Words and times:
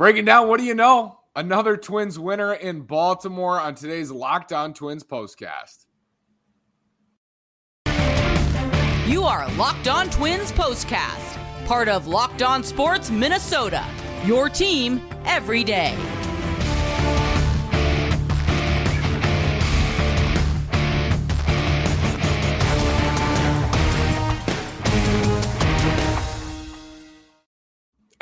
Breaking 0.00 0.24
down, 0.24 0.48
what 0.48 0.58
do 0.58 0.64
you 0.64 0.72
know? 0.72 1.18
Another 1.36 1.76
Twins 1.76 2.18
winner 2.18 2.54
in 2.54 2.80
Baltimore 2.80 3.60
on 3.60 3.74
today's 3.74 4.10
Locked 4.10 4.50
On 4.50 4.72
Twins 4.72 5.04
postcast. 5.04 5.84
You 9.06 9.24
are 9.24 9.46
Locked 9.56 9.88
On 9.88 10.08
Twins 10.08 10.52
postcast, 10.52 11.66
part 11.66 11.88
of 11.88 12.06
Locked 12.06 12.40
On 12.40 12.64
Sports 12.64 13.10
Minnesota. 13.10 13.84
Your 14.24 14.48
team 14.48 15.06
every 15.26 15.62
day. 15.62 15.94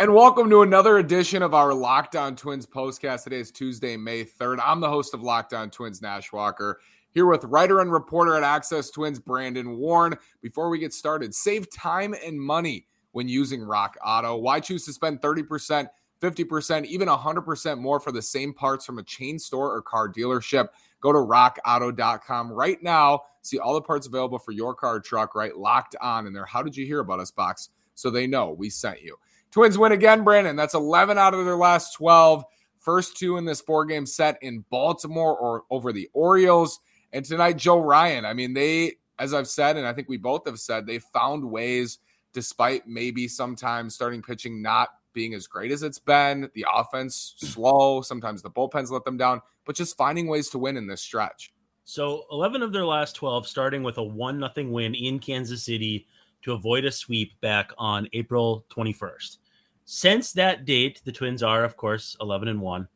And 0.01 0.15
welcome 0.15 0.49
to 0.51 0.63
another 0.63 0.99
edition 0.99 1.43
of 1.43 1.55
our 1.55 1.75
Locked 1.75 2.15
On 2.15 2.37
Twins 2.37 2.67
postcast. 2.67 3.25
Today 3.25 3.41
is 3.41 3.51
Tuesday, 3.51 3.97
May 3.97 4.23
3rd. 4.23 4.61
I'm 4.65 4.79
the 4.79 4.89
host 4.89 5.13
of 5.13 5.25
Locked 5.25 5.53
On 5.55 5.71
Twins, 5.71 6.01
Nash 6.01 6.33
Walker, 6.33 6.79
here 7.11 7.27
with 7.27 7.43
writer 7.43 7.81
and 7.81 7.91
reporter 7.91 8.37
at 8.37 8.45
Access 8.45 8.91
Twins, 8.91 9.19
Brandon 9.19 9.77
Warren. 9.77 10.15
Before 10.41 10.71
we 10.71 10.79
get 10.79 10.95
started, 10.95 11.35
save 11.35 11.69
time 11.73 12.15
and 12.25 12.41
money 12.41 12.87
when 13.11 13.29
using 13.29 13.61
Rock 13.61 13.97
Auto. 14.07 14.37
Why 14.37 14.61
choose 14.61 14.85
to 14.85 14.93
spend 14.93 15.21
30%, 15.21 15.89
50%, 16.23 16.85
even 16.85 17.09
100% 17.09 17.79
more 17.81 17.99
for 17.99 18.13
the 18.13 18.23
same 18.23 18.55
parts 18.55 18.87
from 18.87 19.01
a 19.01 19.03
chain 19.03 19.37
store 19.37 19.75
or 19.75 19.83
car 19.83 20.09
dealership? 20.09 20.69
Go 21.01 21.11
to 21.11 21.19
rockauto.com 21.19 22.53
right 22.53 22.81
now. 22.85 23.23
See 23.43 23.59
all 23.59 23.75
the 23.75 23.83
parts 23.83 24.07
available 24.07 24.39
for 24.39 24.53
your 24.53 24.77
car 24.77 25.01
truck, 25.01 25.35
right? 25.35 25.57
Locked 25.57 25.97
on 26.01 26.29
in 26.29 26.33
there. 26.33 26.47
How 26.47 26.63
did 26.63 26.77
you 26.77 26.87
hear 26.87 27.01
about 27.01 27.19
us 27.19 27.33
box? 27.33 27.71
So 27.97 28.11
they 28.11 28.29
know 28.29 28.53
we 28.53 28.71
sent 28.71 29.03
you. 29.03 29.17
Twins 29.51 29.79
win 29.79 29.93
again, 29.93 30.25
Brandon. 30.25 30.57
That's 30.57 30.75
11 30.75 31.19
out 31.19 31.35
of 31.35 31.45
their 31.45 31.57
last 31.57 31.95
12. 31.95 32.45
First 32.79 33.17
two 33.17 33.37
in 33.37 33.45
this 33.45 33.61
four 33.61 33.85
game 33.85 34.07
set 34.07 34.39
in 34.43 34.65
Baltimore 34.71 35.37
or 35.37 35.65
over 35.71 35.93
the 35.93 36.09
Orioles. 36.13 36.81
And 37.13 37.25
tonight, 37.25 37.57
Joe 37.57 37.81
Ryan. 37.81 38.25
I 38.25 38.35
mean, 38.35 38.55
they, 38.55 38.95
as 39.19 39.35
I've 39.35 39.49
said, 39.49 39.77
and 39.77 39.87
I 39.87 39.93
think 39.93 40.09
we 40.09 40.17
both 40.17 40.47
have 40.47 40.61
said, 40.61 40.87
they 40.87 40.99
found 40.99 41.45
ways, 41.45 41.99
despite 42.33 42.87
maybe 42.87 43.27
sometimes 43.29 43.95
starting 43.95 44.23
pitching 44.23 44.63
not 44.63 44.91
being 45.13 45.35
as 45.35 45.47
great 45.47 45.73
as 45.73 45.83
it's 45.83 45.99
been, 45.99 46.49
the 46.55 46.65
offense 46.73 47.35
slow, 47.39 48.03
sometimes 48.03 48.43
the 48.43 48.51
bullpens 48.51 48.91
let 48.91 49.05
them 49.05 49.17
down, 49.17 49.41
but 49.65 49.75
just 49.75 49.97
finding 49.97 50.29
ways 50.29 50.49
to 50.51 50.59
win 50.59 50.77
in 50.77 50.87
this 50.87 51.03
stretch. 51.03 51.53
So 51.85 52.25
11 52.31 52.63
of 52.63 52.73
their 52.73 52.85
last 52.85 53.17
12, 53.17 53.49
starting 53.49 53.83
with 53.83 53.99
a 53.99 54.03
1 54.03 54.49
0 54.55 54.69
win 54.69 54.95
in 54.95 55.19
Kansas 55.19 55.65
City 55.65 56.07
to 56.43 56.53
avoid 56.53 56.85
a 56.85 56.91
sweep 56.91 57.39
back 57.41 57.71
on 57.79 58.09
April 58.13 58.65
21st. 58.71 59.39
Since 59.85 60.33
that 60.33 60.65
date, 60.65 61.01
the 61.05 61.13
Twins 61.13 61.43
are, 61.43 61.65
of 61.65 61.77
course, 61.77 62.17
11 62.21 62.49
and 62.49 62.61
1. 62.61 62.89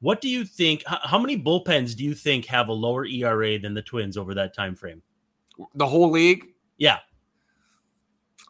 What 0.00 0.20
do 0.20 0.28
you 0.28 0.44
think? 0.44 0.82
How 0.86 1.18
many 1.18 1.38
bullpens 1.38 1.96
do 1.96 2.04
you 2.04 2.14
think 2.14 2.44
have 2.46 2.68
a 2.68 2.72
lower 2.72 3.06
ERA 3.06 3.58
than 3.58 3.72
the 3.72 3.82
Twins 3.82 4.16
over 4.16 4.34
that 4.34 4.54
time 4.54 4.74
frame? 4.74 5.00
The 5.76 5.86
whole 5.86 6.10
league? 6.10 6.44
Yeah. 6.76 6.98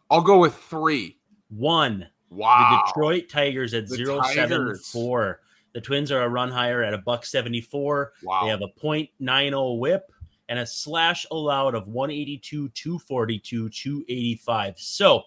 I'll 0.09 0.21
go 0.21 0.39
with 0.39 0.55
three. 0.55 1.17
One. 1.49 2.07
Wow. 2.29 2.81
The 2.85 2.91
Detroit 2.91 3.29
Tigers 3.29 3.73
at 3.73 3.87
The 3.87 3.97
074. 4.33 5.39
The 5.73 5.81
Twins 5.81 6.11
are 6.11 6.23
a 6.23 6.29
run 6.29 6.49
higher 6.49 6.83
at 6.83 6.93
a 6.93 6.97
buck 6.97 7.25
74. 7.25 8.13
Wow. 8.23 8.43
They 8.43 8.49
have 8.49 8.61
a 8.61 8.69
.90 8.79 9.79
whip 9.79 10.11
and 10.49 10.59
a 10.59 10.65
slash 10.65 11.25
allowed 11.31 11.75
of 11.75 11.87
182, 11.87 12.69
242, 12.69 13.69
285. 13.69 14.75
So 14.77 15.23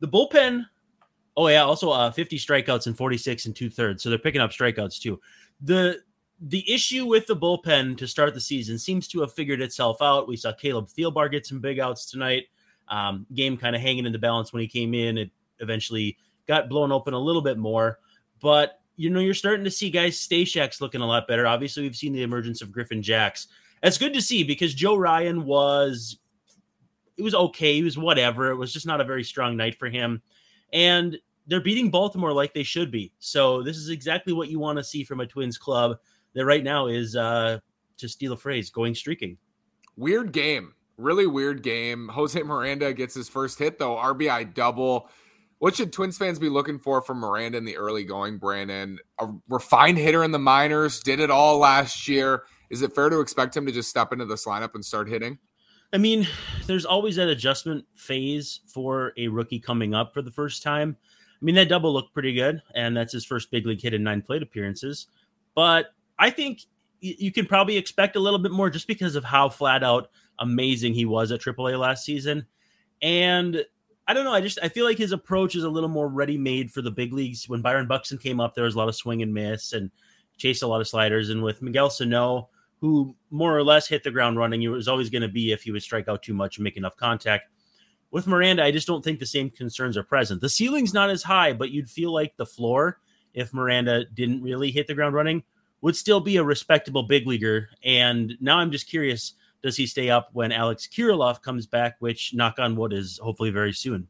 the 0.00 0.08
bullpen, 0.08 0.64
oh 1.36 1.48
yeah, 1.48 1.62
also 1.62 1.90
uh, 1.90 2.10
50 2.10 2.38
strikeouts 2.38 2.86
and 2.86 2.96
46 2.96 3.46
and 3.46 3.56
two 3.56 3.70
thirds. 3.70 4.02
So 4.02 4.08
they're 4.08 4.18
picking 4.18 4.40
up 4.40 4.50
strikeouts 4.50 5.00
too. 5.00 5.20
The 5.60 6.00
the 6.44 6.68
issue 6.72 7.06
with 7.06 7.26
the 7.28 7.36
bullpen 7.36 7.96
to 7.96 8.08
start 8.08 8.34
the 8.34 8.40
season 8.40 8.76
seems 8.76 9.06
to 9.08 9.20
have 9.20 9.32
figured 9.32 9.60
itself 9.60 10.02
out. 10.02 10.26
We 10.26 10.36
saw 10.36 10.52
Caleb 10.52 10.88
Thielbar 10.88 11.30
get 11.30 11.46
some 11.46 11.60
big 11.60 11.78
outs 11.78 12.10
tonight. 12.10 12.46
Um, 12.88 13.26
game 13.32 13.56
kind 13.56 13.76
of 13.76 13.82
hanging 13.82 14.06
in 14.06 14.12
the 14.12 14.18
balance 14.18 14.52
when 14.52 14.60
he 14.60 14.66
came 14.66 14.92
in. 14.92 15.18
It 15.18 15.30
eventually 15.60 16.18
got 16.48 16.68
blown 16.68 16.90
open 16.90 17.14
a 17.14 17.18
little 17.18 17.42
bit 17.42 17.58
more, 17.58 18.00
but 18.40 18.80
you 18.96 19.08
know 19.08 19.20
you're 19.20 19.34
starting 19.34 19.64
to 19.64 19.70
see 19.70 19.88
guys 19.88 20.18
Stashak's 20.18 20.80
looking 20.80 21.00
a 21.00 21.06
lot 21.06 21.28
better. 21.28 21.46
Obviously, 21.46 21.84
we've 21.84 21.96
seen 21.96 22.12
the 22.12 22.22
emergence 22.22 22.60
of 22.60 22.72
Griffin 22.72 23.02
Jax 23.02 23.46
that's 23.82 23.98
good 23.98 24.14
to 24.14 24.22
see 24.22 24.44
because 24.44 24.74
Joe 24.74 24.96
Ryan 24.96 25.44
was 25.44 26.18
it 27.16 27.22
was 27.22 27.34
okay. 27.34 27.74
He 27.74 27.82
was 27.82 27.98
whatever. 27.98 28.50
It 28.50 28.56
was 28.56 28.72
just 28.72 28.86
not 28.86 29.00
a 29.00 29.04
very 29.04 29.24
strong 29.24 29.56
night 29.56 29.78
for 29.78 29.88
him. 29.88 30.22
And 30.72 31.18
they're 31.46 31.60
beating 31.60 31.90
Baltimore 31.90 32.32
like 32.32 32.54
they 32.54 32.62
should 32.62 32.90
be. 32.90 33.12
So 33.18 33.62
this 33.62 33.76
is 33.76 33.90
exactly 33.90 34.32
what 34.32 34.48
you 34.48 34.58
want 34.58 34.78
to 34.78 34.84
see 34.84 35.04
from 35.04 35.20
a 35.20 35.26
Twins 35.26 35.58
club 35.58 35.98
that 36.34 36.46
right 36.46 36.64
now 36.64 36.86
is 36.86 37.16
uh 37.16 37.58
to 37.98 38.08
steal 38.08 38.32
a 38.32 38.36
phrase, 38.36 38.70
going 38.70 38.94
streaking. 38.94 39.36
Weird 39.96 40.32
game. 40.32 40.74
Really 40.96 41.26
weird 41.26 41.62
game. 41.62 42.08
Jose 42.08 42.40
Miranda 42.42 42.92
gets 42.94 43.14
his 43.14 43.28
first 43.28 43.58
hit 43.58 43.78
though, 43.78 43.96
RBI 43.96 44.54
double. 44.54 45.08
What 45.58 45.76
should 45.76 45.92
Twins 45.92 46.18
fans 46.18 46.40
be 46.40 46.48
looking 46.48 46.78
for 46.78 47.00
from 47.02 47.18
Miranda 47.18 47.58
in 47.58 47.64
the 47.64 47.76
early 47.76 48.02
going, 48.02 48.38
Brandon? 48.38 48.98
A 49.20 49.28
refined 49.48 49.98
hitter 49.98 50.24
in 50.24 50.32
the 50.32 50.38
minors, 50.38 51.00
did 51.00 51.20
it 51.20 51.30
all 51.30 51.58
last 51.58 52.08
year. 52.08 52.42
Is 52.72 52.80
it 52.80 52.94
fair 52.94 53.10
to 53.10 53.20
expect 53.20 53.54
him 53.54 53.66
to 53.66 53.72
just 53.72 53.90
step 53.90 54.14
into 54.14 54.24
this 54.24 54.46
lineup 54.46 54.74
and 54.74 54.84
start 54.84 55.06
hitting? 55.06 55.38
I 55.92 55.98
mean, 55.98 56.26
there's 56.66 56.86
always 56.86 57.16
that 57.16 57.28
adjustment 57.28 57.84
phase 57.94 58.60
for 58.66 59.12
a 59.18 59.28
rookie 59.28 59.60
coming 59.60 59.94
up 59.94 60.14
for 60.14 60.22
the 60.22 60.30
first 60.30 60.62
time. 60.62 60.96
I 61.30 61.44
mean, 61.44 61.54
that 61.56 61.68
double 61.68 61.92
looked 61.92 62.14
pretty 62.14 62.32
good, 62.32 62.62
and 62.74 62.96
that's 62.96 63.12
his 63.12 63.26
first 63.26 63.50
big 63.50 63.66
league 63.66 63.82
hit 63.82 63.92
in 63.92 64.02
nine 64.02 64.22
plate 64.22 64.42
appearances. 64.42 65.08
But 65.54 65.94
I 66.18 66.30
think 66.30 66.62
you 67.00 67.30
can 67.30 67.44
probably 67.44 67.76
expect 67.76 68.16
a 68.16 68.20
little 68.20 68.38
bit 68.38 68.52
more 68.52 68.70
just 68.70 68.86
because 68.86 69.16
of 69.16 69.24
how 69.24 69.50
flat 69.50 69.82
out 69.82 70.08
amazing 70.38 70.94
he 70.94 71.04
was 71.04 71.30
at 71.30 71.40
AAA 71.40 71.78
last 71.78 72.04
season. 72.06 72.46
And 73.02 73.62
I 74.06 74.14
don't 74.14 74.24
know. 74.24 74.32
I 74.32 74.40
just 74.40 74.58
I 74.62 74.68
feel 74.68 74.86
like 74.86 74.98
his 74.98 75.12
approach 75.12 75.56
is 75.56 75.64
a 75.64 75.68
little 75.68 75.88
more 75.90 76.08
ready 76.08 76.38
made 76.38 76.70
for 76.70 76.80
the 76.80 76.90
big 76.90 77.12
leagues. 77.12 77.48
When 77.48 77.60
Byron 77.60 77.86
Buxton 77.86 78.18
came 78.18 78.40
up, 78.40 78.54
there 78.54 78.64
was 78.64 78.76
a 78.76 78.78
lot 78.78 78.88
of 78.88 78.94
swing 78.94 79.20
and 79.20 79.34
miss 79.34 79.74
and 79.74 79.90
chased 80.38 80.62
a 80.62 80.66
lot 80.66 80.80
of 80.80 80.88
sliders. 80.88 81.28
And 81.28 81.42
with 81.42 81.60
Miguel 81.60 81.90
Sano, 81.90 82.48
who 82.82 83.14
more 83.30 83.56
or 83.56 83.62
less 83.62 83.86
hit 83.86 84.02
the 84.02 84.10
ground 84.10 84.36
running. 84.36 84.60
It 84.62 84.68
was 84.68 84.88
always 84.88 85.08
going 85.08 85.22
to 85.22 85.28
be 85.28 85.52
if 85.52 85.62
he 85.62 85.70
would 85.70 85.84
strike 85.84 86.08
out 86.08 86.20
too 86.20 86.34
much 86.34 86.56
and 86.56 86.64
make 86.64 86.76
enough 86.76 86.96
contact. 86.96 87.48
With 88.10 88.26
Miranda, 88.26 88.64
I 88.64 88.72
just 88.72 88.88
don't 88.88 89.04
think 89.04 89.20
the 89.20 89.24
same 89.24 89.50
concerns 89.50 89.96
are 89.96 90.02
present. 90.02 90.40
The 90.40 90.48
ceiling's 90.48 90.92
not 90.92 91.08
as 91.08 91.22
high, 91.22 91.52
but 91.52 91.70
you'd 91.70 91.88
feel 91.88 92.12
like 92.12 92.36
the 92.36 92.44
floor, 92.44 92.98
if 93.34 93.54
Miranda 93.54 94.04
didn't 94.06 94.42
really 94.42 94.72
hit 94.72 94.88
the 94.88 94.94
ground 94.94 95.14
running, 95.14 95.44
would 95.80 95.94
still 95.94 96.18
be 96.18 96.38
a 96.38 96.44
respectable 96.44 97.04
big 97.04 97.24
leaguer. 97.24 97.70
And 97.84 98.36
now 98.40 98.58
I'm 98.58 98.72
just 98.72 98.88
curious 98.88 99.34
does 99.62 99.76
he 99.76 99.86
stay 99.86 100.10
up 100.10 100.30
when 100.32 100.50
Alex 100.50 100.88
Kirilloff 100.88 101.40
comes 101.40 101.68
back, 101.68 101.94
which, 102.00 102.34
knock 102.34 102.58
on 102.58 102.74
wood, 102.74 102.92
is 102.92 103.20
hopefully 103.22 103.50
very 103.50 103.72
soon? 103.72 104.08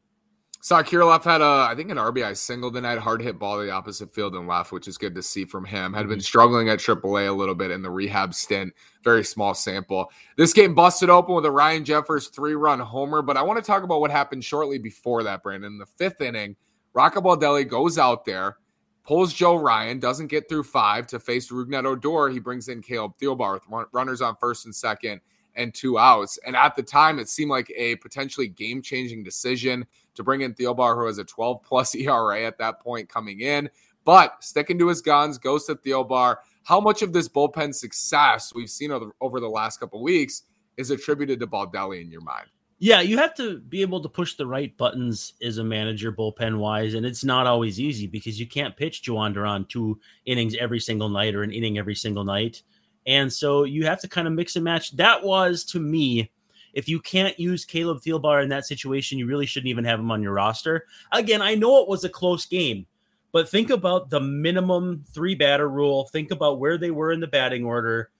Saw 0.65 0.81
Kirilloff 0.81 1.25
had 1.25 1.41
a, 1.41 1.67
I 1.69 1.75
think, 1.75 1.91
an 1.91 1.97
RBI 1.97 2.37
single 2.37 2.71
tonight, 2.71 2.97
hard 2.97 3.21
hit 3.21 3.37
ball 3.37 3.59
to 3.59 3.65
the 3.65 3.73
opposite 3.73 4.15
field 4.15 4.37
and 4.37 4.47
left, 4.47 4.71
which 4.71 4.87
is 4.87 4.97
good 4.97 5.13
to 5.17 5.23
see 5.23 5.45
from 5.45 5.65
him. 5.65 5.93
Had 5.93 6.07
been 6.07 6.19
mm-hmm. 6.19 6.23
struggling 6.23 6.69
at 6.69 6.79
AAA 6.79 7.29
a 7.29 7.33
little 7.33 7.57
bit 7.57 7.73
in 7.73 7.83
the 7.83 7.91
rehab 7.91 8.33
stint, 8.33 8.73
very 9.03 9.25
small 9.25 9.55
sample. 9.55 10.13
This 10.37 10.53
game 10.53 10.73
busted 10.73 11.11
open 11.11 11.35
with 11.35 11.45
a 11.47 11.51
Ryan 11.51 11.85
Jeffers 11.85 12.29
three 12.29 12.55
run 12.55 12.79
homer, 12.79 13.23
but 13.23 13.37
I 13.37 13.43
want 13.43 13.59
to 13.59 13.67
talk 13.67 13.83
about 13.83 14.01
what 14.01 14.13
happened 14.13 14.45
shortly 14.45 14.79
before 14.79 15.25
that, 15.25 15.43
Brandon. 15.43 15.73
In 15.73 15.79
the 15.79 15.87
fifth 15.87 16.21
inning, 16.21 16.55
Rocco 16.95 17.21
Baldelli 17.21 17.69
goes 17.69 17.99
out 17.99 18.25
there, 18.25 18.59
pulls 19.03 19.35
Joe 19.35 19.57
Ryan, 19.57 19.99
doesn't 19.99 20.29
get 20.29 20.49
through 20.49 20.63
five 20.63 21.09
to 21.09 21.19
face 21.19 21.51
Rougned 21.51 21.87
Odor. 21.87 22.33
He 22.33 22.39
brings 22.39 22.69
in 22.69 22.83
Caleb 22.83 23.15
Thielbar 23.21 23.55
with 23.55 23.89
runners 23.91 24.21
on 24.21 24.37
first 24.37 24.67
and 24.67 24.75
second 24.75 25.23
and 25.57 25.75
two 25.75 25.99
outs. 25.99 26.39
And 26.47 26.57
at 26.57 26.77
the 26.77 26.83
time, 26.83 27.19
it 27.19 27.29
seemed 27.29 27.51
like 27.51 27.71
a 27.77 27.97
potentially 27.97 28.47
game 28.49 28.81
changing 28.81 29.25
decision 29.25 29.87
to 30.15 30.23
bring 30.23 30.43
in 30.43 30.55
Thielbar, 30.55 30.95
who 30.97 31.07
has 31.07 31.19
a 31.19 31.25
12 31.25 31.63
plus 31.63 31.95
ERA 31.97 32.45
at 32.45 32.59
that 32.59 32.81
point 32.81 33.09
coming 33.09 33.41
in. 33.41 33.71
But 34.05 34.43
sticking 34.43 34.79
to 34.79 34.89
his 34.89 35.01
guns, 35.01 35.39
goes 35.39 35.67
to 35.67 35.77
Thielbar. 35.77 36.37
How 36.65 36.81
much 36.81 37.03
of 37.03 37.13
this 37.13 37.29
bullpen 37.29 37.75
success 37.75 38.53
we've 38.55 38.71
seen 38.71 38.91
over, 38.91 39.41
the 39.41 39.49
last 39.49 39.81
couple 39.81 40.03
weeks 40.03 40.43
is 40.77 40.91
attributed 40.91 41.41
to 41.41 41.47
Baldelli 41.47 42.01
in 42.01 42.11
your 42.11 42.21
mind? 42.21 42.47
Yeah, 42.79 43.01
you 43.01 43.17
have 43.19 43.35
to 43.35 43.61
be 43.61 43.81
able 43.83 44.03
to 44.03 44.09
push 44.09 44.35
the 44.35 44.47
right 44.47 44.77
buttons 44.77 45.35
as 45.41 45.59
a 45.59 45.65
manager, 45.65 46.11
bullpen 46.11 46.59
wise, 46.59 46.95
and 46.95 47.07
it's 47.07 47.23
not 47.23 47.47
always 47.47 47.79
easy 47.79 48.09
because 48.09 48.41
you 48.41 48.47
can't 48.47 48.77
pitch 48.77 49.05
Jhoan 49.05 49.35
Duran 49.35 49.67
two 49.67 50.01
innings 50.27 50.57
every 50.57 50.81
single 50.81 51.09
night 51.09 51.37
or 51.37 51.45
an 51.45 51.53
inning 51.53 51.79
every 51.79 51.95
single 51.95 52.25
night, 52.25 52.65
and 53.07 53.33
so 53.33 53.63
you 53.63 53.87
have 53.87 54.01
to 54.01 54.09
kind 54.09 54.27
of 54.27 54.33
mix 54.33 54.57
and 54.57 54.65
match. 54.65 54.97
That 54.97 55.23
was 55.23 55.65
to 55.67 55.79
me 55.79 56.33
if 56.73 56.89
you 56.89 57.01
can't 57.01 57.39
use 57.39 57.65
Caleb 57.65 58.01
Thielbar 58.01 58.43
in 58.43 58.49
that 58.49 58.67
situation, 58.67 59.19
you 59.19 59.27
really 59.27 59.47
shouldn't 59.47 59.69
even 59.69 59.85
have 59.85 60.01
him 60.01 60.11
on 60.11 60.23
your 60.23 60.33
roster. 60.33 60.87
Again, 61.13 61.43
I 61.43 61.55
know 61.55 61.83
it 61.83 61.89
was 61.89 62.05
a 62.05 62.09
close 62.09 62.47
game, 62.47 62.87
but 63.33 63.49
think 63.49 63.71
about 63.71 64.11
the 64.11 64.21
minimum 64.21 65.05
three 65.13 65.35
batter 65.35 65.69
rule. 65.69 66.07
Think 66.07 66.31
about 66.31 66.59
where 66.59 66.79
they 66.79 66.91
were 66.91 67.13
in 67.13 67.21
the 67.21 67.27
batting 67.27 67.65
order, 67.65 68.11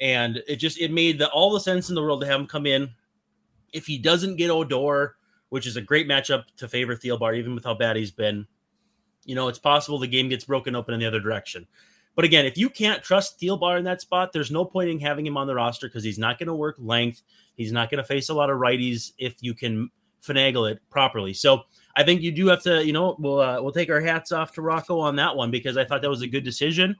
and 0.00 0.42
it 0.48 0.56
just 0.56 0.80
it 0.80 0.92
made 0.92 1.18
the, 1.18 1.28
all 1.30 1.52
the 1.52 1.60
sense 1.60 1.88
in 1.88 1.94
the 1.94 2.02
world 2.02 2.20
to 2.20 2.26
have 2.26 2.40
him 2.40 2.46
come 2.46 2.66
in. 2.66 2.90
If 3.72 3.86
he 3.86 3.98
doesn't 3.98 4.36
get 4.36 4.50
Odor, 4.50 5.16
which 5.48 5.66
is 5.66 5.76
a 5.76 5.82
great 5.82 6.08
matchup 6.08 6.44
to 6.58 6.68
favor 6.68 6.94
Thielbar, 6.94 7.36
even 7.36 7.54
with 7.54 7.64
how 7.64 7.74
bad 7.74 7.96
he's 7.96 8.10
been, 8.10 8.46
you 9.24 9.34
know, 9.34 9.48
it's 9.48 9.58
possible 9.58 9.98
the 9.98 10.06
game 10.06 10.28
gets 10.28 10.44
broken 10.44 10.76
open 10.76 10.94
in 10.94 11.00
the 11.00 11.06
other 11.06 11.20
direction. 11.20 11.66
But 12.14 12.24
again, 12.24 12.46
if 12.46 12.56
you 12.56 12.70
can't 12.70 13.02
trust 13.02 13.38
Thielbar 13.38 13.78
in 13.78 13.84
that 13.84 14.00
spot, 14.00 14.32
there's 14.32 14.50
no 14.50 14.64
point 14.64 14.88
in 14.88 14.98
having 14.98 15.26
him 15.26 15.36
on 15.36 15.46
the 15.46 15.54
roster 15.54 15.86
because 15.86 16.02
he's 16.02 16.18
not 16.18 16.38
going 16.38 16.46
to 16.46 16.54
work 16.54 16.76
length. 16.78 17.22
He's 17.56 17.72
not 17.72 17.90
going 17.90 17.98
to 17.98 18.04
face 18.04 18.28
a 18.28 18.34
lot 18.34 18.50
of 18.50 18.58
righties 18.58 19.12
if 19.18 19.36
you 19.40 19.54
can 19.54 19.90
finagle 20.22 20.70
it 20.70 20.80
properly. 20.90 21.32
So 21.32 21.62
I 21.94 22.02
think 22.02 22.20
you 22.20 22.32
do 22.32 22.46
have 22.48 22.62
to, 22.64 22.84
you 22.84 22.92
know, 22.92 23.16
we'll 23.18 23.40
uh, 23.40 23.60
we'll 23.62 23.72
take 23.72 23.90
our 23.90 24.00
hats 24.00 24.32
off 24.32 24.52
to 24.52 24.62
Rocco 24.62 24.98
on 24.98 25.16
that 25.16 25.34
one 25.34 25.50
because 25.50 25.76
I 25.76 25.84
thought 25.84 26.02
that 26.02 26.10
was 26.10 26.22
a 26.22 26.26
good 26.26 26.44
decision. 26.44 26.96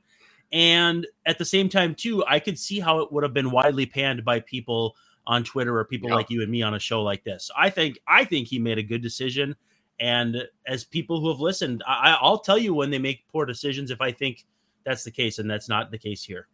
And 0.52 1.06
at 1.26 1.38
the 1.38 1.44
same 1.44 1.68
time, 1.68 1.94
too, 1.94 2.24
I 2.26 2.38
could 2.38 2.58
see 2.58 2.78
how 2.78 3.00
it 3.00 3.12
would 3.12 3.24
have 3.24 3.34
been 3.34 3.50
widely 3.50 3.84
panned 3.84 4.24
by 4.24 4.40
people 4.40 4.96
on 5.26 5.42
Twitter 5.42 5.76
or 5.76 5.84
people 5.84 6.08
yeah. 6.08 6.14
like 6.14 6.30
you 6.30 6.42
and 6.42 6.50
me 6.50 6.62
on 6.62 6.74
a 6.74 6.78
show 6.78 7.02
like 7.02 7.24
this. 7.24 7.50
I 7.56 7.68
think 7.68 7.98
I 8.06 8.24
think 8.24 8.48
he 8.48 8.58
made 8.58 8.78
a 8.78 8.82
good 8.82 9.02
decision. 9.02 9.56
And 9.98 10.46
as 10.66 10.84
people 10.84 11.20
who 11.20 11.28
have 11.28 11.40
listened, 11.40 11.82
I, 11.86 12.16
I'll 12.20 12.38
tell 12.38 12.58
you 12.58 12.74
when 12.74 12.90
they 12.90 12.98
make 12.98 13.26
poor 13.32 13.46
decisions 13.46 13.90
if 13.90 14.00
I 14.00 14.12
think 14.12 14.44
that's 14.84 15.04
the 15.04 15.10
case, 15.10 15.38
and 15.38 15.50
that's 15.50 15.68
not 15.68 15.90
the 15.90 15.98
case 15.98 16.22
here. 16.22 16.48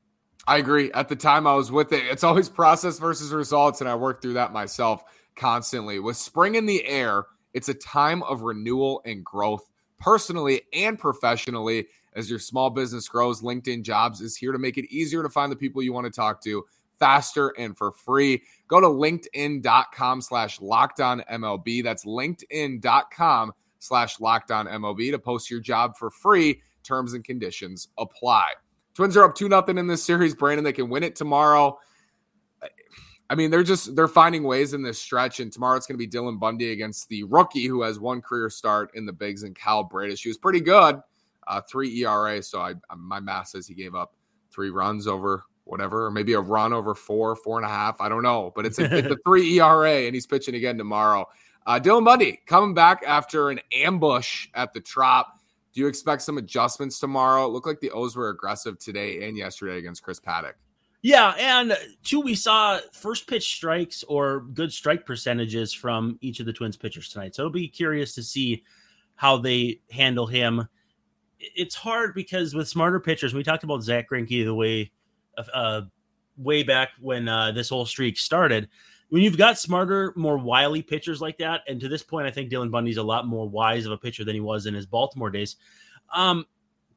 I 0.47 0.56
agree. 0.56 0.91
At 0.93 1.09
the 1.09 1.17
time 1.17 1.47
I 1.47 1.55
was 1.55 1.71
with 1.71 1.93
it, 1.93 2.05
it's 2.05 2.25
always 2.25 2.49
process 2.49 2.99
versus 2.99 3.33
results, 3.33 3.81
and 3.81 3.89
I 3.89 3.94
work 3.94 4.21
through 4.21 4.35
that 4.35 4.53
myself 4.53 5.05
constantly. 5.37 5.99
With 6.00 6.17
spring 6.17 6.56
in 6.56 6.67
the 6.67 6.85
air, 6.85 7.27
it's 7.55 7.69
a 7.69 7.75
time 7.75 8.23
of 8.25 8.43
renewal 8.43 9.03
and 9.05 9.25
growth, 9.25 9.71
personally 10.00 10.62
and 10.73 10.99
professionally. 10.99 11.87
As 12.15 12.29
your 12.29 12.39
small 12.39 12.71
business 12.71 13.09
grows, 13.09 13.41
LinkedIn 13.41 13.83
Jobs 13.83 14.21
is 14.21 14.37
here 14.37 14.53
to 14.53 14.59
make 14.59 14.77
it 14.79 14.93
easier 14.93 15.23
to 15.23 15.31
find 15.31 15.50
the 15.50 15.56
people 15.56 15.83
you 15.83 15.93
want 15.93 16.06
to 16.06 16.11
talk 16.11 16.43
to 16.43 16.65
faster 16.99 17.49
and 17.59 17.77
for 17.77 17.91
free. 17.91 18.43
Go 18.69 18.81
to 18.81 18.87
linkedin.com 18.87 20.21
slash 20.21 20.61
Locked 20.61 21.00
On 21.00 21.23
MLB. 21.31 21.83
That's 21.83 22.05
linkedin.com 22.05 23.53
slash 23.79 24.21
Locked 24.21 24.50
On 24.50 24.67
MLB 24.67 25.11
to 25.12 25.19
post 25.19 25.50
your 25.50 25.61
job 25.61 25.97
for 25.97 26.11
free. 26.11 26.61
Terms 26.83 27.15
and 27.15 27.25
conditions 27.25 27.89
apply. 27.97 28.53
Twins 28.94 29.17
are 29.17 29.25
up 29.25 29.35
2 29.35 29.49
nothing 29.49 29.79
in 29.79 29.87
this 29.87 30.03
series. 30.03 30.35
Brandon, 30.35 30.65
they 30.65 30.73
can 30.73 30.89
win 30.89 31.03
it 31.03 31.17
tomorrow. 31.17 31.79
I 33.31 33.35
mean, 33.35 33.50
they're 33.50 33.62
just 33.62 33.97
they're 33.97 34.09
finding 34.09 34.43
ways 34.43 34.75
in 34.75 34.83
this 34.83 34.99
stretch. 34.99 35.41
And 35.41 35.50
tomorrow 35.50 35.77
it's 35.77 35.87
going 35.87 35.99
to 35.99 36.06
be 36.06 36.11
Dylan 36.11 36.39
Bundy 36.39 36.73
against 36.73 37.09
the 37.09 37.25
rookie 37.25 37.67
who 37.67 37.81
has 37.83 37.99
one 37.99 38.21
career 38.21 38.50
start 38.50 38.91
in 38.94 39.06
the 39.06 39.12
bigs 39.12 39.43
and 39.43 39.56
Kyle 39.56 39.85
Bradish. 39.85 40.23
He 40.23 40.29
was 40.29 40.37
pretty 40.37 40.61
good, 40.61 41.00
uh, 41.47 41.61
three 41.62 42.05
ERA. 42.05 42.43
So 42.43 42.61
I 42.61 42.75
my 42.94 43.21
math 43.21 43.49
says 43.49 43.67
he 43.67 43.75
gave 43.75 43.94
up 43.94 44.15
three 44.50 44.69
runs 44.69 45.06
over 45.06 45.44
whatever, 45.65 46.06
or 46.06 46.11
maybe 46.11 46.35
a 46.35 46.41
run 46.41 46.73
over 46.73 46.94
four, 46.94 47.35
four 47.37 47.59
and 47.59 47.65
a 47.65 47.71
half. 47.71 48.00
I 48.00 48.09
don't 48.09 48.23
know, 48.23 48.53
but 48.55 48.67
it's 48.67 48.79
a, 48.79 48.94
it's 48.94 49.09
a 49.09 49.17
three 49.25 49.59
ERA, 49.59 50.06
and 50.06 50.15
he's 50.15 50.27
pitching 50.27 50.55
again 50.55 50.77
tomorrow. 50.77 51.27
Uh, 51.65 51.79
Dylan 51.81 52.05
Bundy 52.05 52.41
coming 52.47 52.75
back 52.75 53.03
after 53.06 53.50
an 53.50 53.61
ambush 53.73 54.49
at 54.55 54.73
the 54.73 54.81
Trop. 54.81 55.39
Do 55.73 55.81
you 55.81 55.87
expect 55.87 56.23
some 56.23 56.39
adjustments 56.39 56.99
tomorrow? 56.99 57.47
It 57.47 57.49
looked 57.49 57.67
like 57.67 57.81
the 57.81 57.91
O's 57.91 58.15
were 58.15 58.29
aggressive 58.29 58.79
today 58.79 59.27
and 59.27 59.37
yesterday 59.37 59.79
against 59.79 60.03
Chris 60.03 60.21
Paddack. 60.21 60.55
Yeah, 61.03 61.35
and 61.39 61.77
two, 62.05 62.21
we 62.21 62.37
saw 62.37 62.79
first 62.93 63.27
pitch 63.27 63.57
strikes 63.57 64.05
or 64.05 64.41
good 64.41 64.73
strike 64.73 65.05
percentages 65.05 65.73
from 65.73 66.17
each 66.21 66.39
of 66.39 66.47
the 66.47 66.53
Twins 66.53 66.77
pitchers 66.77 67.09
tonight. 67.09 67.35
So 67.35 67.43
it'll 67.43 67.53
be 67.53 67.67
curious 67.69 68.15
to 68.15 68.23
see 68.23 68.63
how 69.17 69.37
they 69.39 69.81
handle 69.91 70.27
him. 70.27 70.69
It's 71.41 71.75
hard 71.75 72.15
because 72.15 72.55
with 72.55 72.69
smarter 72.69 73.01
pitchers, 73.01 73.35
we 73.35 73.43
talked 73.43 73.65
about 73.65 73.83
Zack 73.83 74.11
Greinke 74.11 74.45
the 74.45 74.55
way 74.55 74.93
uh, 75.53 75.83
way 76.37 76.63
back 76.63 76.91
when 77.01 77.29
uh, 77.29 77.51
this 77.51 77.69
whole 77.69 77.87
streak 77.87 78.17
started. 78.17 78.69
When 79.12 79.20
you've 79.20 79.37
got 79.37 79.59
smarter, 79.59 80.14
more 80.17 80.38
wily 80.38 80.81
pitchers 80.81 81.20
like 81.20 81.37
that, 81.37 81.64
and 81.69 81.79
to 81.82 81.88
this 81.91 82.03
point, 82.03 82.26
I 82.26 82.31
think 82.31 82.50
Dylan 82.50 82.70
Bundy's 82.70 82.97
a 82.97 83.03
lot 83.03 83.26
more 83.26 83.47
wise 83.47 83.85
of 83.85 83.93
a 83.93 83.99
pitcher 83.99 84.25
than 84.25 84.35
he 84.35 84.41
was 84.41 84.64
in 84.64 84.73
his 84.73 84.87
Baltimore 84.87 85.29
days. 85.29 85.56
Um, 86.14 86.47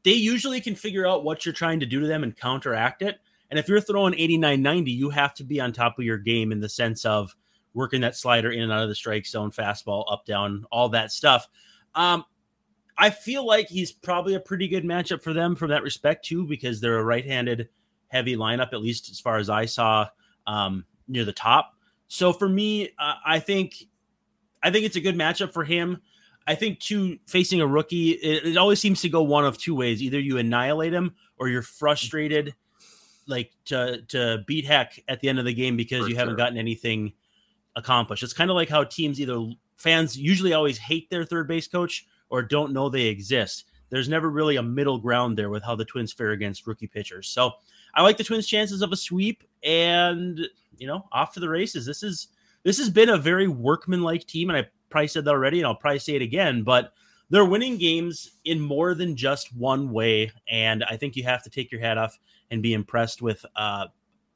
they 0.03 0.13
usually 0.13 0.61
can 0.61 0.75
figure 0.75 1.05
out 1.05 1.25
what 1.25 1.45
you're 1.45 1.51
trying 1.51 1.81
to 1.81 1.85
do 1.85 1.99
to 1.99 2.07
them 2.07 2.23
and 2.23 2.33
counteract 2.33 3.01
it. 3.01 3.19
And 3.49 3.59
if 3.59 3.67
you're 3.67 3.81
throwing 3.81 4.13
89 4.13 4.61
90, 4.61 4.91
you 4.91 5.09
have 5.09 5.33
to 5.33 5.43
be 5.43 5.59
on 5.59 5.73
top 5.73 5.99
of 5.99 6.05
your 6.05 6.17
game 6.17 6.53
in 6.53 6.61
the 6.61 6.69
sense 6.69 7.03
of 7.03 7.35
working 7.73 7.99
that 7.99 8.15
slider 8.15 8.49
in 8.49 8.63
and 8.63 8.71
out 8.71 8.83
of 8.83 8.87
the 8.87 8.95
strike 8.95 9.25
zone, 9.25 9.51
fastball, 9.51 10.05
up, 10.09 10.25
down, 10.25 10.63
all 10.71 10.87
that 10.87 11.11
stuff. 11.11 11.49
Um, 11.95 12.23
I 12.97 13.09
feel 13.09 13.45
like 13.45 13.67
he's 13.67 13.91
probably 13.91 14.35
a 14.35 14.39
pretty 14.39 14.69
good 14.69 14.85
matchup 14.85 15.21
for 15.21 15.33
them 15.33 15.53
from 15.53 15.71
that 15.71 15.83
respect, 15.83 16.23
too, 16.23 16.47
because 16.47 16.79
they're 16.79 16.97
a 16.97 17.03
right 17.03 17.25
handed 17.25 17.67
heavy 18.07 18.37
lineup, 18.37 18.71
at 18.71 18.79
least 18.79 19.09
as 19.09 19.19
far 19.19 19.35
as 19.35 19.49
I 19.49 19.65
saw 19.65 20.07
um, 20.47 20.85
near 21.09 21.25
the 21.25 21.33
top. 21.33 21.74
So 22.07 22.33
for 22.33 22.47
me, 22.47 22.89
uh, 22.99 23.15
I 23.25 23.39
think 23.39 23.75
I 24.63 24.71
think 24.71 24.85
it's 24.85 24.95
a 24.95 25.01
good 25.01 25.15
matchup 25.15 25.51
for 25.51 25.63
him. 25.63 26.01
I 26.47 26.55
think 26.55 26.79
too 26.79 27.17
facing 27.27 27.61
a 27.61 27.67
rookie, 27.67 28.11
it, 28.11 28.45
it, 28.45 28.57
always 28.57 28.79
seems 28.79 29.01
to 29.01 29.09
go 29.09 29.23
one 29.23 29.45
of 29.45 29.57
two 29.57 29.75
ways: 29.75 30.01
either 30.01 30.19
you 30.19 30.37
annihilate 30.37 30.93
him, 30.93 31.15
or 31.37 31.49
you're 31.49 31.61
frustrated, 31.61 32.53
like 33.27 33.51
to 33.65 34.01
to 34.09 34.43
beat 34.45 34.65
heck 34.65 34.99
at 35.07 35.19
the 35.19 35.29
end 35.29 35.39
of 35.39 35.45
the 35.45 35.53
game 35.53 35.75
because 35.75 36.03
for 36.03 36.09
you 36.09 36.15
sure. 36.15 36.19
haven't 36.19 36.37
gotten 36.37 36.57
anything 36.57 37.13
accomplished. 37.75 38.23
It's 38.23 38.33
kind 38.33 38.49
of 38.49 38.55
like 38.55 38.69
how 38.69 38.83
teams 38.83 39.19
either 39.19 39.51
fans 39.75 40.17
usually 40.17 40.53
always 40.53 40.77
hate 40.77 41.09
their 41.09 41.25
third 41.25 41.47
base 41.47 41.67
coach 41.67 42.05
or 42.29 42.41
don't 42.41 42.73
know 42.73 42.89
they 42.89 43.05
exist. 43.05 43.65
There's 43.89 44.09
never 44.09 44.29
really 44.29 44.55
a 44.55 44.63
middle 44.63 44.97
ground 44.97 45.37
there 45.37 45.49
with 45.49 45.63
how 45.63 45.75
the 45.75 45.85
Twins 45.85 46.11
fare 46.11 46.31
against 46.31 46.65
rookie 46.65 46.87
pitchers. 46.87 47.27
So 47.27 47.51
I 47.93 48.01
like 48.01 48.17
the 48.17 48.23
Twins' 48.23 48.47
chances 48.47 48.81
of 48.81 48.91
a 48.91 48.97
sweep, 48.97 49.43
and 49.63 50.39
you 50.79 50.87
know, 50.87 51.05
off 51.11 51.33
to 51.33 51.39
the 51.39 51.49
races. 51.49 51.85
This 51.85 52.03
is 52.03 52.27
this 52.63 52.77
has 52.77 52.89
been 52.89 53.09
a 53.09 53.17
very 53.17 53.47
workmanlike 53.47 54.25
team, 54.25 54.49
and 54.49 54.57
I 54.57 54.67
probably 54.89 55.07
said 55.07 55.25
that 55.25 55.31
already, 55.31 55.59
and 55.59 55.67
I'll 55.67 55.75
probably 55.75 55.99
say 55.99 56.15
it 56.15 56.21
again, 56.21 56.63
but 56.63 56.93
they're 57.29 57.45
winning 57.45 57.77
games 57.77 58.31
in 58.43 58.61
more 58.61 58.93
than 58.93 59.15
just 59.15 59.55
one 59.55 59.91
way, 59.91 60.31
and 60.49 60.83
I 60.83 60.97
think 60.97 61.15
you 61.15 61.23
have 61.23 61.43
to 61.43 61.49
take 61.49 61.71
your 61.71 61.81
hat 61.81 61.97
off 61.97 62.17
and 62.51 62.61
be 62.61 62.73
impressed 62.73 63.21
with 63.21 63.43
uh, 63.55 63.87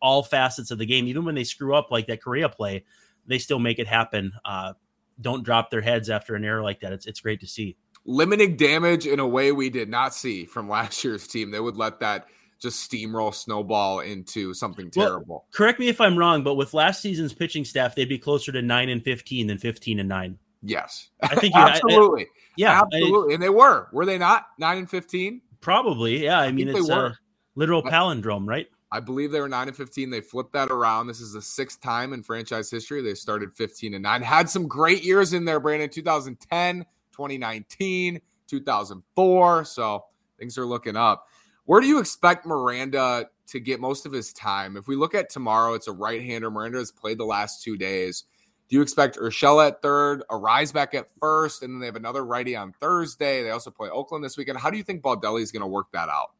all 0.01 0.23
facets 0.23 0.71
of 0.71 0.77
the 0.77 0.85
game, 0.85 1.07
even 1.07 1.25
when 1.25 1.35
they 1.35 1.43
screw 1.43 1.75
up 1.75 1.91
like 1.91 2.07
that 2.07 2.23
Correa 2.23 2.49
play, 2.49 2.83
they 3.27 3.37
still 3.37 3.59
make 3.59 3.79
it 3.79 3.87
happen. 3.87 4.31
Uh, 4.45 4.73
don't 5.21 5.43
drop 5.43 5.69
their 5.69 5.81
heads 5.81 6.09
after 6.09 6.35
an 6.35 6.45
error 6.45 6.63
like 6.63 6.79
that. 6.81 6.93
It's 6.93 7.05
it's 7.05 7.19
great 7.19 7.39
to 7.41 7.47
see. 7.47 7.75
Limiting 8.05 8.55
damage 8.55 9.05
in 9.05 9.19
a 9.19 9.27
way 9.27 9.51
we 9.51 9.69
did 9.69 9.89
not 9.89 10.15
see 10.15 10.45
from 10.45 10.69
last 10.69 11.03
year's 11.03 11.27
team. 11.27 11.51
They 11.51 11.59
would 11.59 11.77
let 11.77 11.99
that 11.99 12.27
just 12.59 12.89
steamroll 12.89 13.33
snowball 13.33 14.01
into 14.01 14.53
something 14.53 14.91
terrible. 14.91 15.25
Well, 15.27 15.45
correct 15.51 15.79
me 15.79 15.87
if 15.87 16.01
I'm 16.01 16.17
wrong, 16.17 16.43
but 16.43 16.55
with 16.55 16.73
last 16.73 17.01
season's 17.01 17.33
pitching 17.33 17.65
staff, 17.65 17.95
they'd 17.95 18.09
be 18.09 18.19
closer 18.19 18.51
to 18.51 18.61
nine 18.61 18.89
and 18.89 19.03
fifteen 19.03 19.47
than 19.47 19.57
fifteen 19.57 19.99
and 19.99 20.09
nine. 20.09 20.37
Yes, 20.61 21.09
I 21.21 21.35
think 21.35 21.53
you, 21.55 21.61
absolutely, 21.61 22.21
I, 22.21 22.25
I, 22.25 22.53
yeah, 22.57 22.81
absolutely, 22.81 23.33
I, 23.33 23.35
and 23.35 23.43
they 23.43 23.49
were. 23.49 23.87
Were 23.91 24.05
they 24.05 24.17
not 24.17 24.47
nine 24.57 24.77
and 24.77 24.89
fifteen? 24.89 25.41
Probably, 25.61 26.23
yeah. 26.23 26.39
I, 26.39 26.51
mean, 26.51 26.69
it's 26.69 26.89
a 26.89 27.13
literal 27.55 27.83
palindrome, 27.83 28.47
right? 28.47 28.67
I 28.91 28.99
believe 28.99 29.31
they 29.31 29.39
were 29.39 29.49
nine 29.49 29.67
and 29.67 29.77
fifteen. 29.77 30.09
They 30.09 30.21
flipped 30.21 30.53
that 30.53 30.71
around. 30.71 31.07
This 31.07 31.21
is 31.21 31.33
the 31.33 31.41
sixth 31.41 31.79
time 31.81 32.13
in 32.13 32.23
franchise 32.23 32.71
history 32.71 33.01
they 33.01 33.13
started 33.13 33.53
fifteen 33.53 33.93
and 33.93 34.03
nine. 34.03 34.21
Had 34.21 34.49
some 34.49 34.67
great 34.67 35.03
years 35.03 35.33
in 35.33 35.45
there, 35.45 35.59
Brandon. 35.59 35.89
2010, 35.89 36.85
2019, 37.11 38.21
2004. 38.47 39.65
So 39.65 40.05
things 40.39 40.57
are 40.57 40.65
looking 40.65 40.95
up. 40.95 41.27
Where 41.69 41.81
do 41.81 41.85
you 41.85 41.99
expect 41.99 42.47
Miranda 42.47 43.29
to 43.49 43.59
get 43.59 43.79
most 43.79 44.07
of 44.07 44.11
his 44.11 44.33
time? 44.33 44.75
If 44.75 44.87
we 44.87 44.95
look 44.95 45.13
at 45.13 45.29
tomorrow, 45.29 45.75
it's 45.75 45.87
a 45.87 45.91
right 45.91 46.19
hander. 46.19 46.49
Miranda 46.49 46.79
has 46.79 46.91
played 46.91 47.19
the 47.19 47.25
last 47.25 47.61
two 47.61 47.77
days. 47.77 48.23
Do 48.67 48.75
you 48.75 48.81
expect 48.81 49.17
Urshela 49.17 49.67
at 49.67 49.81
third, 49.83 50.23
Arraez 50.31 50.73
back 50.73 50.95
at 50.95 51.09
first, 51.19 51.61
and 51.61 51.71
then 51.71 51.79
they 51.79 51.85
have 51.85 51.95
another 51.95 52.25
righty 52.25 52.55
on 52.55 52.73
Thursday? 52.79 53.43
They 53.43 53.51
also 53.51 53.69
play 53.69 53.87
Oakland 53.87 54.25
this 54.25 54.35
weekend. 54.35 54.57
How 54.57 54.71
do 54.71 54.77
you 54.77 54.83
think 54.83 55.03
Baldelli 55.03 55.43
is 55.43 55.51
going 55.51 55.61
to 55.61 55.67
work 55.67 55.91
that 55.93 56.09
out? 56.09 56.31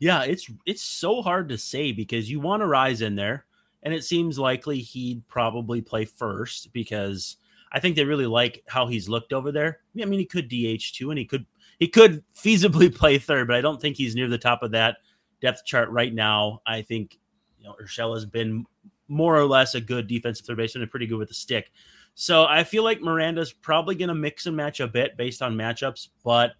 Yeah, 0.00 0.24
it's 0.24 0.50
it's 0.66 0.82
so 0.82 1.22
hard 1.22 1.48
to 1.50 1.58
say 1.58 1.92
because 1.92 2.28
you 2.28 2.40
want 2.40 2.64
Arraez 2.64 3.02
in 3.02 3.14
there, 3.14 3.46
and 3.84 3.94
it 3.94 4.02
seems 4.02 4.36
likely 4.36 4.80
he'd 4.80 5.22
probably 5.28 5.80
play 5.80 6.06
first 6.06 6.72
because 6.72 7.36
I 7.72 7.78
think 7.78 7.94
they 7.94 8.04
really 8.04 8.26
like 8.26 8.64
how 8.66 8.88
he's 8.88 9.08
looked 9.08 9.32
over 9.32 9.52
there. 9.52 9.78
I 9.96 10.06
mean, 10.06 10.18
he 10.18 10.26
could 10.26 10.48
DH 10.48 10.92
too, 10.92 11.10
and 11.10 11.20
he 11.20 11.24
could 11.24 11.46
he 11.78 11.88
could 11.88 12.22
feasibly 12.34 12.94
play 12.94 13.18
third, 13.18 13.46
but 13.46 13.56
I 13.56 13.60
don't 13.60 13.80
think 13.80 13.96
he's 13.96 14.14
near 14.14 14.28
the 14.28 14.38
top 14.38 14.62
of 14.62 14.72
that 14.72 14.98
depth 15.40 15.64
chart 15.64 15.90
right 15.90 16.12
now. 16.12 16.60
I 16.66 16.82
think 16.82 17.18
you 17.58 17.64
know 17.64 17.74
Urshela 17.82 18.14
has 18.14 18.26
been 18.26 18.64
more 19.08 19.36
or 19.36 19.44
less 19.44 19.74
a 19.74 19.80
good 19.80 20.06
defensive 20.06 20.46
third 20.46 20.56
baseman 20.56 20.82
and 20.82 20.90
pretty 20.90 21.06
good 21.06 21.18
with 21.18 21.28
the 21.28 21.34
stick. 21.34 21.70
So 22.14 22.44
I 22.44 22.64
feel 22.64 22.84
like 22.84 23.00
Miranda's 23.00 23.52
probably 23.52 23.94
going 23.94 24.08
to 24.08 24.14
mix 24.14 24.46
and 24.46 24.56
match 24.56 24.80
a 24.80 24.86
bit 24.86 25.16
based 25.16 25.42
on 25.42 25.54
matchups, 25.54 26.08
but 26.24 26.52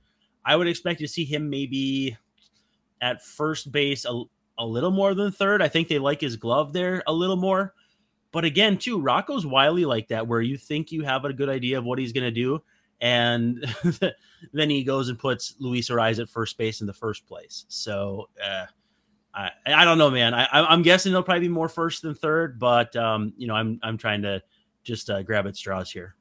I 0.45 0.57
would 0.57 0.67
expect 0.67 1.01
to 1.01 1.09
see 1.09 1.25
him 1.25 1.51
maybe 1.51 2.17
at 3.01 3.23
first 3.23 3.71
base 3.71 4.05
a, 4.05 4.23
a 4.59 4.65
little 4.65 4.91
more 4.91 5.15
than 5.15 5.31
third. 5.31 5.63
I 5.63 5.69
think 5.69 5.89
they 5.89 5.99
like 5.99 6.21
his 6.21 6.37
glove 6.37 6.73
there 6.73 7.03
a 7.07 7.13
little 7.13 7.37
more. 7.37 7.75
But 8.33 8.45
again, 8.47 8.79
too, 8.79 8.99
Rocco's 8.99 9.45
wily 9.45 9.85
like 9.85 10.09
that, 10.09 10.27
where 10.27 10.41
you 10.41 10.57
think 10.57 10.91
you 10.91 11.03
have 11.03 11.25
a 11.27 11.33
good 11.35 11.51
idea 11.51 11.79
of 11.79 11.85
what 11.85 11.99
he's 11.99 12.15
going 12.15 12.25
to 12.25 12.31
do, 12.31 12.63
and 13.03 13.67
then 14.53 14.71
he 14.71 14.85
goes 14.85 15.09
and 15.09 15.19
puts 15.19 15.57
Luis 15.59 15.91
Arraez 15.91 16.21
at 16.21 16.29
first 16.29 16.57
base 16.57 16.81
in 16.81 16.87
the 16.87 16.95
first 16.95 17.27
place. 17.27 17.67
So 17.69 18.29
uh, 18.43 18.67
I 19.35 19.51
I 19.67 19.85
don't 19.85 19.99
know, 19.99 20.11
man. 20.11 20.33
I 20.33 20.47
I'm 20.53 20.83
guessing 20.83 21.13
they'll 21.13 21.25
probably 21.25 21.41
be 21.41 21.49
more 21.49 21.69
first 21.69 22.03
than 22.03 22.15
third, 22.15 22.59
but 22.59 22.95
um, 22.97 23.35
you 23.37 23.49
know 23.49 23.55
I'm 23.55 23.79
I'm 23.83 23.99
trying 23.99 24.23
to 24.23 24.41
just 24.85 25.11
uh, 25.11 25.23
grab 25.23 25.47
at 25.47 25.57
straws 25.57 25.91
here. 25.91 26.15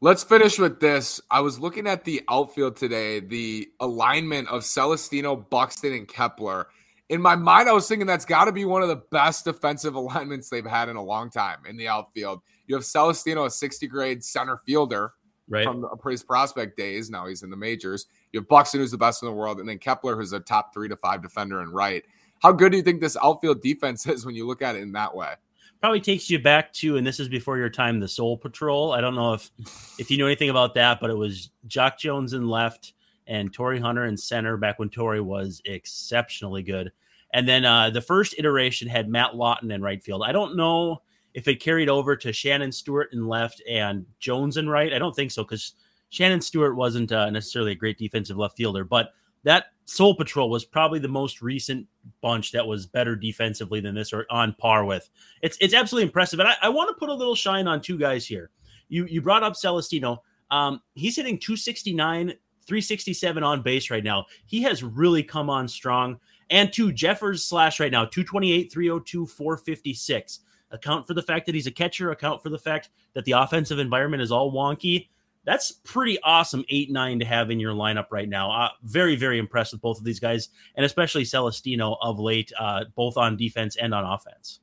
Let's 0.00 0.24
finish 0.24 0.58
with 0.58 0.80
this. 0.80 1.20
I 1.30 1.40
was 1.40 1.58
looking 1.58 1.86
at 1.86 2.04
the 2.04 2.22
outfield 2.28 2.76
today, 2.76 3.20
the 3.20 3.68
alignment 3.80 4.48
of 4.48 4.62
Celestino, 4.62 5.36
Buxton, 5.48 5.92
and 5.92 6.08
Kepler. 6.08 6.68
In 7.10 7.20
my 7.20 7.36
mind, 7.36 7.68
I 7.68 7.72
was 7.72 7.86
thinking 7.86 8.06
that's 8.06 8.24
got 8.24 8.46
to 8.46 8.52
be 8.52 8.64
one 8.64 8.82
of 8.82 8.88
the 8.88 9.02
best 9.10 9.44
defensive 9.44 9.94
alignments 9.94 10.48
they've 10.48 10.64
had 10.64 10.88
in 10.88 10.96
a 10.96 11.02
long 11.02 11.30
time 11.30 11.58
in 11.68 11.76
the 11.76 11.88
outfield. 11.88 12.40
You 12.66 12.74
have 12.76 12.84
Celestino, 12.84 13.44
a 13.44 13.50
60 13.50 13.86
grade 13.88 14.24
center 14.24 14.56
fielder 14.56 15.12
right. 15.48 15.64
from 15.64 15.86
his 16.08 16.22
prospect 16.22 16.76
days. 16.76 17.10
Now 17.10 17.26
he's 17.26 17.42
in 17.42 17.50
the 17.50 17.56
majors. 17.56 18.06
You 18.32 18.40
have 18.40 18.48
Buxton, 18.48 18.80
who's 18.80 18.90
the 18.90 18.98
best 18.98 19.22
in 19.22 19.26
the 19.26 19.34
world, 19.34 19.60
and 19.60 19.68
then 19.68 19.78
Kepler, 19.78 20.16
who's 20.16 20.32
a 20.32 20.40
top 20.40 20.72
three 20.72 20.88
to 20.88 20.96
five 20.96 21.22
defender 21.22 21.60
and 21.60 21.72
right. 21.72 22.04
How 22.42 22.52
good 22.52 22.72
do 22.72 22.76
you 22.76 22.82
think 22.82 23.00
this 23.00 23.16
outfield 23.22 23.62
defense 23.62 24.06
is 24.08 24.26
when 24.26 24.34
you 24.34 24.46
look 24.46 24.62
at 24.62 24.76
it 24.76 24.82
in 24.82 24.92
that 24.92 25.14
way? 25.14 25.34
Probably 25.80 26.00
takes 26.00 26.30
you 26.30 26.38
back 26.38 26.72
to, 26.74 26.96
and 26.96 27.06
this 27.06 27.20
is 27.20 27.28
before 27.28 27.58
your 27.58 27.68
time, 27.68 28.00
the 28.00 28.08
Soul 28.08 28.38
Patrol. 28.38 28.92
I 28.92 29.02
don't 29.02 29.14
know 29.14 29.34
if 29.34 29.50
if 29.98 30.10
you 30.10 30.16
know 30.16 30.26
anything 30.26 30.48
about 30.48 30.74
that, 30.74 30.98
but 31.00 31.10
it 31.10 31.16
was 31.16 31.50
Jacque 31.66 31.98
Jones 31.98 32.32
in 32.32 32.48
left 32.48 32.94
and 33.26 33.52
Torii 33.52 33.80
Hunter 33.80 34.04
in 34.04 34.16
center 34.16 34.56
back 34.56 34.78
when 34.78 34.88
Torii 34.88 35.20
was 35.20 35.60
exceptionally 35.64 36.62
good. 36.62 36.92
And 37.32 37.48
then 37.48 37.64
uh, 37.64 37.90
the 37.90 38.00
first 38.00 38.34
iteration 38.38 38.88
had 38.88 39.08
Matt 39.08 39.34
Lawton 39.34 39.70
in 39.70 39.82
right 39.82 40.02
field. 40.02 40.22
I 40.24 40.32
don't 40.32 40.56
know 40.56 41.02
if 41.34 41.48
it 41.48 41.60
carried 41.60 41.88
over 41.88 42.16
to 42.16 42.32
Shannon 42.32 42.72
Stewart 42.72 43.12
in 43.12 43.26
left 43.26 43.62
and 43.68 44.06
Jones 44.20 44.56
in 44.56 44.68
right. 44.68 44.92
I 44.92 44.98
don't 44.98 45.14
think 45.14 45.32
so 45.32 45.42
because 45.42 45.74
Shannon 46.10 46.40
Stewart 46.40 46.76
wasn't 46.76 47.10
uh, 47.12 47.28
necessarily 47.30 47.72
a 47.72 47.76
great 47.76 47.98
defensive 47.98 48.36
left 48.36 48.56
fielder, 48.56 48.84
but 48.84 49.12
that 49.42 49.66
Soul 49.84 50.14
Patrol 50.14 50.48
was 50.48 50.64
probably 50.64 50.98
the 50.98 51.08
most 51.08 51.42
recent 51.42 51.86
bunch 52.22 52.52
that 52.52 52.66
was 52.66 52.86
better 52.86 53.16
defensively 53.16 53.80
than 53.80 53.94
this 53.94 54.12
or 54.12 54.26
on 54.30 54.54
par 54.54 54.84
with. 54.84 55.10
It's 55.42 55.58
it's 55.60 55.74
absolutely 55.74 56.06
impressive. 56.06 56.40
And 56.40 56.48
I, 56.48 56.54
I 56.62 56.68
want 56.70 56.88
to 56.88 56.94
put 56.94 57.10
a 57.10 57.14
little 57.14 57.34
shine 57.34 57.66
on 57.66 57.80
two 57.80 57.98
guys 57.98 58.26
here. 58.26 58.50
You 58.88 59.04
you 59.06 59.20
brought 59.20 59.42
up 59.42 59.54
Celestino. 59.54 60.18
Um, 60.50 60.80
he's 60.94 61.16
hitting 61.16 61.38
269, 61.38 62.28
367 62.66 63.42
on 63.42 63.62
base 63.62 63.90
right 63.90 64.04
now. 64.04 64.26
He 64.46 64.62
has 64.62 64.82
really 64.82 65.22
come 65.22 65.50
on 65.50 65.68
strong. 65.68 66.18
And 66.50 66.72
two 66.72 66.92
Jeffers 66.92 67.44
slash 67.44 67.80
right 67.80 67.90
now, 67.90 68.04
228, 68.04 68.70
302, 68.70 69.26
456. 69.26 70.40
Account 70.74 71.06
for 71.06 71.14
the 71.14 71.22
fact 71.22 71.46
that 71.46 71.54
he's 71.54 71.68
a 71.68 71.70
catcher, 71.70 72.10
account 72.10 72.42
for 72.42 72.50
the 72.50 72.58
fact 72.58 72.90
that 73.14 73.24
the 73.24 73.32
offensive 73.32 73.78
environment 73.78 74.22
is 74.22 74.32
all 74.32 74.52
wonky. 74.52 75.08
That's 75.44 75.72
pretty 75.72 76.18
awesome 76.22 76.64
8-9 76.72 77.20
to 77.20 77.26
have 77.26 77.50
in 77.50 77.60
your 77.60 77.74
lineup 77.74 78.06
right 78.10 78.28
now. 78.28 78.50
Uh, 78.50 78.70
very 78.82 79.14
very 79.14 79.38
impressed 79.38 79.72
with 79.72 79.82
both 79.82 79.98
of 79.98 80.04
these 80.04 80.18
guys 80.20 80.48
and 80.74 80.84
especially 80.84 81.24
celestino 81.24 81.96
of 82.00 82.18
late 82.18 82.52
uh, 82.58 82.84
both 82.94 83.16
on 83.16 83.36
defense 83.36 83.76
and 83.76 83.94
on 83.94 84.04
offense. 84.04 84.60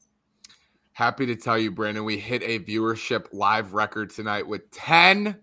Happy 0.94 1.26
to 1.26 1.36
tell 1.36 1.58
you 1.58 1.72
brandon 1.72 2.04
we 2.04 2.18
hit 2.18 2.42
a 2.44 2.60
viewership 2.60 3.28
live 3.32 3.74
record 3.74 4.10
tonight 4.10 4.46
with 4.46 4.70
10 4.72 5.38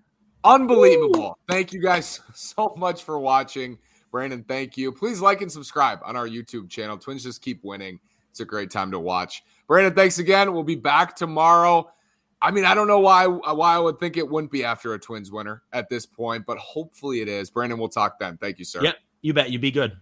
unbelievable. 0.44 1.38
Thank 1.48 1.72
you 1.72 1.80
guys 1.80 2.20
so 2.34 2.74
much 2.76 3.04
for 3.04 3.18
watching. 3.18 3.78
Brandon 4.10 4.42
thank 4.42 4.76
you. 4.76 4.90
Please 4.90 5.20
like 5.20 5.40
and 5.40 5.50
subscribe 5.50 6.00
on 6.04 6.16
our 6.16 6.26
youtube 6.26 6.68
channel. 6.68 6.98
Twins 6.98 7.22
just 7.22 7.42
keep 7.42 7.62
winning. 7.62 8.00
It's 8.30 8.40
a 8.40 8.44
great 8.44 8.70
time 8.70 8.90
to 8.90 8.98
watch 8.98 9.42
brandon 9.68 9.94
thanks 9.94 10.18
again 10.18 10.52
we'll 10.52 10.64
be 10.64 10.74
back 10.74 11.14
tomorrow 11.14 11.88
I 12.40 12.52
mean, 12.52 12.64
I 12.64 12.74
don't 12.74 12.86
know 12.86 13.00
why 13.00 13.26
why 13.26 13.74
I 13.74 13.78
would 13.78 13.98
think 13.98 14.16
it 14.16 14.28
wouldn't 14.28 14.52
be 14.52 14.64
after 14.64 14.94
a 14.94 14.98
Twins 14.98 15.32
winner 15.32 15.62
at 15.72 15.88
this 15.88 16.06
point, 16.06 16.46
but 16.46 16.56
hopefully 16.58 17.20
it 17.20 17.28
is. 17.28 17.50
Brandon, 17.50 17.78
we'll 17.78 17.88
talk 17.88 18.18
then. 18.20 18.36
Thank 18.36 18.58
you, 18.58 18.64
sir. 18.64 18.82
Yep, 18.82 18.96
you 19.22 19.34
bet. 19.34 19.50
You 19.50 19.58
be 19.58 19.72
good. 19.72 19.96